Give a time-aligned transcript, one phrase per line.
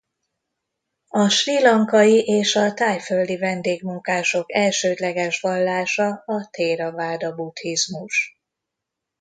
[1.07, 8.35] A srí lankai és a thaiföldi vendégmunkások elsődleges vallása a théraváda buddhizmus.